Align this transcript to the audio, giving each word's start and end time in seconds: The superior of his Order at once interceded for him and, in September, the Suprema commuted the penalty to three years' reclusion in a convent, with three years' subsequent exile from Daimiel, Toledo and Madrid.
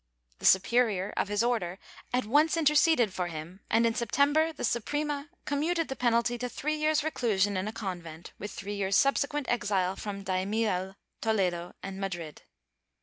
The 0.39 0.47
superior 0.47 1.13
of 1.15 1.27
his 1.27 1.43
Order 1.43 1.77
at 2.11 2.25
once 2.25 2.57
interceded 2.57 3.13
for 3.13 3.27
him 3.27 3.59
and, 3.69 3.85
in 3.85 3.93
September, 3.93 4.51
the 4.51 4.63
Suprema 4.63 5.29
commuted 5.45 5.89
the 5.89 5.95
penalty 5.95 6.39
to 6.39 6.49
three 6.49 6.75
years' 6.75 7.03
reclusion 7.03 7.55
in 7.55 7.67
a 7.67 7.71
convent, 7.71 8.33
with 8.39 8.49
three 8.49 8.73
years' 8.73 8.97
subsequent 8.97 9.47
exile 9.47 9.95
from 9.95 10.23
Daimiel, 10.23 10.95
Toledo 11.21 11.75
and 11.83 11.99
Madrid. 12.01 12.41